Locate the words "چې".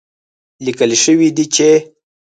1.55-1.69